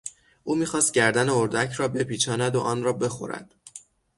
[0.43, 3.55] او میخواست گردن اردک را بپیچاند و آن را بخورد.